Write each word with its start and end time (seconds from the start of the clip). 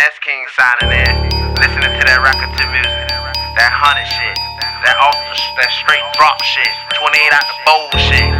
Finesse 0.00 0.20
King 0.24 0.44
signing 0.56 0.96
in. 0.96 1.14
Listening 1.60 1.92
to 1.92 2.02
that 2.08 2.24
racketeer 2.24 2.72
music. 2.72 3.04
That 3.52 3.68
hunted 3.68 4.08
shit. 4.08 4.32
That 4.80 4.96
off 4.96 5.12
the, 5.28 5.36
that 5.60 5.68
straight 5.76 6.00
drop 6.16 6.40
shit. 6.40 6.72
28 6.96 7.36
out 7.36 7.44
the 7.44 7.56
bullshit. 7.68 8.32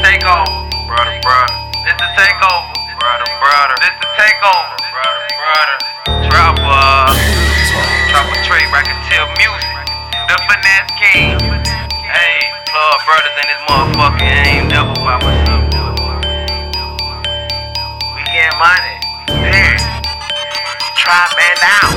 Takeover. 0.00 0.56
Brother, 0.88 1.12
brother. 1.20 1.52
This 1.84 2.00
the 2.00 2.08
takeover. 2.16 2.72
Brother, 2.96 3.28
brother. 3.44 3.76
This 3.84 3.92
the 4.00 4.08
takeover. 4.16 4.72
Brother, 4.88 5.20
brother. 5.36 5.76
Trappa. 6.32 6.64
Uh, 6.64 7.12
Trappa 8.08 8.34
Tray, 8.48 8.64
racketeer 8.72 9.28
music. 9.36 9.76
The 10.32 10.36
Finesse 10.48 10.92
King. 10.96 11.36
Hey, 12.08 12.40
blood 12.72 13.04
brothers 13.04 13.36
in 13.36 13.46
this 13.52 13.62
motherfucker. 13.68 14.24
ain't 14.48 14.64
never 14.72 14.96
by 15.04 15.20
myself. 15.20 15.60
We 18.16 18.24
getting 18.32 18.56
money. 18.56 18.89
Period. 21.10 21.34
Man 21.34 21.56
down. 21.58 21.90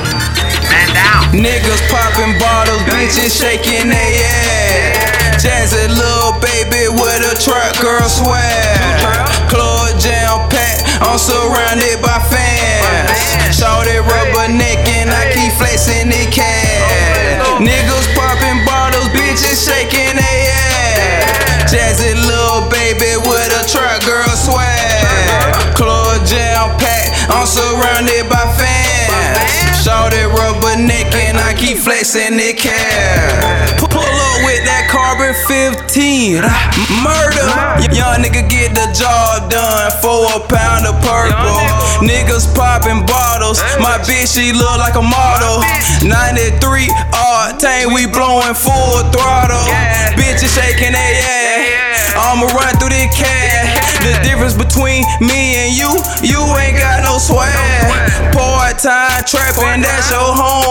Man 0.66 0.88
down. 0.90 1.22
Niggas 1.38 1.82
popping 1.86 2.34
bottles, 2.42 2.82
bitches 2.90 3.30
shaking 3.30 3.86
their 3.86 4.10
ass. 4.26 5.38
Jazzy 5.38 5.86
little 5.86 6.34
baby 6.42 6.90
with 6.90 7.22
a 7.22 7.38
truck 7.38 7.78
girl 7.78 8.08
swag. 8.10 9.06
Club 9.46 9.94
jam 10.02 10.50
packed, 10.50 10.82
I'm 10.98 11.18
surrounded 11.18 12.02
by 12.02 12.18
fans. 12.26 13.54
Shorty 13.54 14.02
rubber 14.02 14.50
neck 14.50 14.82
and 14.98 15.10
I 15.10 15.30
keep 15.30 15.54
flexing 15.62 16.10
the 16.10 16.26
cash. 16.34 17.38
Oh, 17.46 17.62
Niggas 17.62 18.10
popping 18.18 18.66
bottles, 18.66 19.06
bitches 19.14 19.62
shaking 19.62 20.18
their 20.18 20.42
ass. 20.58 21.70
Jazzy 21.70 22.18
little 22.18 22.66
baby 22.66 23.14
with 23.22 23.62
a 23.62 23.62
truck 23.70 24.02
girl 24.02 24.26
swag. 24.34 25.54
Club 25.78 26.26
jam 26.26 26.74
packed, 26.82 27.30
I'm 27.30 27.46
surrounded 27.46 28.26
by 28.28 28.33
and 31.12 31.36
I 31.36 31.52
keep 31.58 31.78
flexing 31.78 32.36
the 32.36 32.54
cash. 32.56 33.78
Pull 33.78 34.00
up 34.00 34.38
with 34.42 34.64
that 34.64 34.88
carbon 34.90 35.36
15. 35.46 36.42
Ah, 36.42 36.72
murder. 37.04 37.46
Young 37.94 38.24
nigga 38.24 38.42
get 38.48 38.74
the 38.74 38.88
job 38.90 39.50
done 39.50 39.92
for 40.00 40.26
a 40.34 40.40
pound 40.48 40.88
of 40.88 40.96
purple. 41.04 41.60
Niggas 42.02 42.50
popping 42.54 43.06
bottles. 43.06 43.62
My 43.78 44.00
bitch, 44.02 44.34
she 44.34 44.50
look 44.52 44.76
like 44.82 44.96
a 44.98 45.04
model. 45.04 45.62
93 46.02 46.90
octane, 47.14 47.94
we 47.94 48.10
blowing 48.10 48.56
full 48.56 49.04
throttle. 49.14 49.62
Bitches 50.18 50.50
shaking 50.50 50.92
their 50.92 51.14
ass. 51.22 52.14
I'ma 52.18 52.46
run 52.50 52.74
through 52.78 52.94
the 52.94 53.06
cash. 53.14 54.02
The 54.02 54.12
difference 54.26 54.54
between 54.54 55.06
me 55.20 55.56
and 55.64 55.70
you, 55.74 55.90
you 56.22 56.40
ain't 56.58 56.78
got 56.78 57.02
no 57.02 57.18
swag. 57.18 57.48
Part 58.34 58.78
time 58.78 59.22
trapping, 59.24 59.82
that's 59.82 60.10
your 60.10 60.34
homeboy 60.34 60.63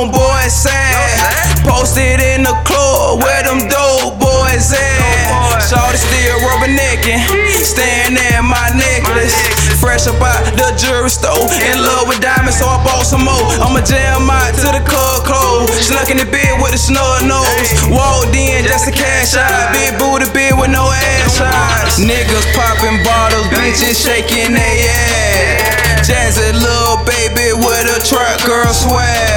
rubbernecking, 6.64 7.20
staring 7.60 8.16
at 8.16 8.42
my 8.42 8.72
necklace. 8.72 9.36
Fresh 9.80 10.08
up 10.08 10.22
out 10.24 10.48
the 10.56 10.72
jewelry 10.80 11.10
store, 11.10 11.52
in 11.52 11.78
love 11.84 12.08
with 12.08 12.22
diamonds, 12.22 12.60
so 12.60 12.66
I 12.66 12.80
bought 12.84 13.04
some 13.04 13.28
more. 13.28 13.52
I'ma 13.60 13.84
jam 13.84 14.30
out 14.32 14.56
to 14.64 14.72
the 14.72 14.84
club 14.88 15.28
close. 15.28 15.68
Snuck 15.84 16.10
in 16.10 16.18
the 16.18 16.26
bed 16.26 16.56
with 16.64 16.74
a 16.74 16.80
snub 16.80 17.28
nose. 17.28 17.70
Walked 17.92 18.36
in 18.36 18.64
just 18.64 18.88
to 18.88 18.92
cash 18.96 19.36
out. 19.36 19.76
Big 19.76 20.00
booty 20.00 20.32
bed 20.32 20.56
with 20.56 20.72
no 20.72 20.88
ass 20.88 21.36
shots. 21.36 22.00
Niggas 22.00 22.48
popping 22.56 23.04
bottles, 23.04 23.48
bitches 23.52 24.00
shaking 24.00 24.56
their 24.56 24.78
ass. 24.88 26.08
Jazzy 26.08 26.52
little 26.56 27.04
baby 27.04 27.52
with 27.60 27.92
a 27.92 28.00
truck 28.08 28.40
girl 28.48 28.72
swag. 28.72 29.33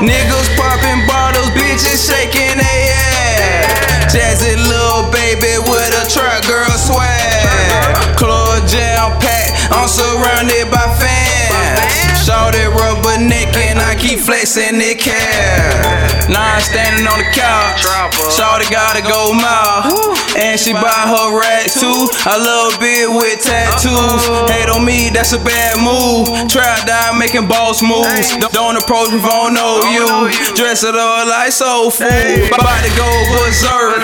Niggas 0.00 0.48
popping 0.56 1.06
bottles, 1.06 1.50
bitches 1.52 2.08
shaking 2.08 2.56
their 2.56 2.80
ass. 2.88 4.08
Jazzy 4.08 4.56
little 4.56 5.04
baby 5.12 5.60
with 5.68 5.92
a 5.92 6.08
truck 6.08 6.40
girl 6.48 6.72
swag. 6.80 8.16
Club 8.16 8.66
jam 8.66 9.12
packed, 9.20 9.52
I'm 9.70 9.88
surrounded 9.88 10.70
by 10.72 10.88
fans. 10.96 12.24
Shorty 12.24 12.64
rubber 12.72 13.20
neck 13.20 13.54
and 13.56 13.78
I 13.78 13.94
keep 13.94 14.20
flexing 14.20 14.78
the 14.78 14.94
cash. 14.94 16.28
Now 16.30 16.56
I'm 16.56 16.62
standing 16.62 17.06
on 17.06 17.18
the 17.18 17.28
couch. 17.36 17.84
Shorty 18.32 18.72
gotta 18.72 19.02
go 19.02 19.34
mouth. 19.34 20.19
And 20.40 20.58
she 20.58 20.72
buy 20.72 20.88
her 21.12 21.36
rat 21.38 21.68
too. 21.70 22.08
A 22.26 22.36
little 22.40 22.72
bit 22.80 23.06
with 23.12 23.44
tattoos. 23.44 24.24
Hate 24.50 24.68
on 24.72 24.84
me, 24.84 25.10
that's 25.12 25.32
a 25.32 25.38
bad 25.38 25.76
move. 25.78 26.48
Trap 26.48 26.86
down 26.86 27.18
making 27.18 27.46
boss 27.46 27.82
moves. 27.82 28.32
Don't- 28.50 28.70
approach 28.80 29.10
me 29.10 29.18
if 29.18 29.24
I 29.26 29.50
don't 29.50 29.54
know 29.54 29.82
you. 29.90 30.06
Dress 30.54 30.84
it 30.84 30.94
up 30.94 31.26
like 31.26 31.50
soul 31.52 31.90
food. 31.90 32.06
About 32.54 32.80
to 32.86 32.90
go 32.96 33.08
berserk. 33.34 33.98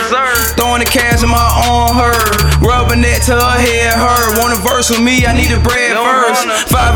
Throwing 0.58 0.80
the 0.82 0.88
cash 0.90 1.22
in 1.22 1.30
my 1.30 1.38
on 1.70 1.94
her. 1.94 2.12
Rubbing 2.60 3.04
it 3.06 3.22
to 3.30 3.34
her 3.38 3.58
head 3.62 3.94
her. 3.94 4.40
Want 4.42 4.52
a 4.52 4.60
verse 4.66 4.90
with 4.90 5.00
me, 5.00 5.24
I 5.24 5.32
need 5.32 5.52
a 5.54 5.60
bread 5.60 5.94
first. 5.96 6.44
5 6.68 6.74
a.m. 6.74 6.82
and 6.82 6.95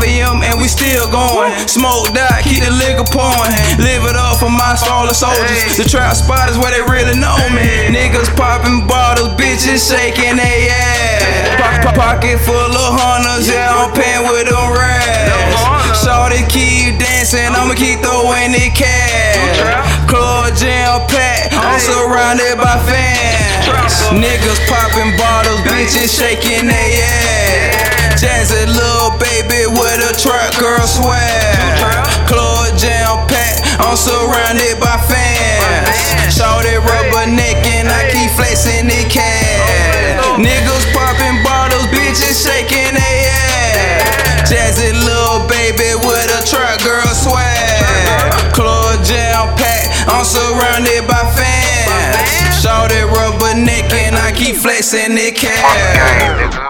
still 0.71 1.05
going. 1.11 1.51
Smoked 1.67 2.15
out, 2.15 2.39
keep 2.47 2.63
the 2.63 2.71
liquor 2.71 3.05
pouring. 3.11 3.51
Live 3.83 4.07
it 4.07 4.15
up 4.15 4.39
for 4.39 4.49
my 4.49 4.73
smaller 4.79 5.13
soldiers. 5.13 5.75
The 5.77 5.83
trap 5.85 6.15
spot 6.15 6.47
is 6.49 6.57
where 6.57 6.71
they 6.71 6.81
really 6.87 7.19
know 7.19 7.35
me. 7.51 7.91
Niggas 7.91 8.31
popping 8.39 8.87
bottles, 8.87 9.35
bitches 9.35 9.83
shaking 9.91 10.39
they 10.39 10.71
ass. 10.71 11.83
Po- 11.83 11.91
po- 11.91 11.99
Pocket 12.01 12.39
full 12.39 12.55
of 12.73 12.91
hunters, 12.97 13.47
yeah, 13.47 13.69
I'm 13.69 13.91
paying 13.93 14.25
with 14.25 14.47
them 14.49 14.73
rats. 14.73 16.01
Shorty 16.01 16.41
keep 16.49 16.97
dancing, 16.97 17.45
I'ma 17.53 17.75
keep 17.75 17.99
throwing 18.01 18.51
the 18.55 18.71
cash. 18.73 19.10
Jam 20.91 21.07
packed, 21.07 21.53
I'm 21.53 21.79
surrounded 21.79 22.57
by 22.57 22.75
fans. 22.83 24.11
Niggas 24.11 24.59
popping 24.67 25.15
bottles, 25.15 25.61
bitches 25.61 26.11
shaking 26.19 26.67
their 26.67 26.75
ass. 26.75 28.19
Jazzy 28.21 28.67
little 28.67 29.15
baby 29.17 29.71
with 29.71 30.09
a 30.09 30.13
truck 30.19 30.51
girl 30.59 30.85
swag. 30.85 32.27
Club 32.27 32.77
jam 32.77 33.25
packed, 33.29 33.63
I'm 33.79 33.95
surrounded 33.95 34.81
by 34.81 34.97
fans. 35.07 35.20
I'm 50.07 50.25
surrounded 50.25 51.07
by 51.07 51.23
fans. 51.35 52.61
Shorty 52.61 53.01
rubber 53.01 53.55
neck 53.59 53.91
and 53.93 54.15
I 54.15 54.31
keep 54.31 54.55
flexing 54.55 55.15
the 55.15 55.31
cash. 55.31 56.69